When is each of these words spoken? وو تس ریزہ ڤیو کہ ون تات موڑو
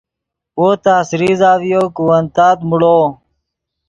وو 0.59 0.69
تس 0.83 1.07
ریزہ 1.19 1.51
ڤیو 1.61 1.83
کہ 1.95 2.01
ون 2.07 2.23
تات 2.35 2.57
موڑو 2.69 2.97